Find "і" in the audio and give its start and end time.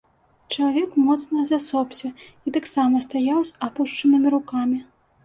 2.47-2.53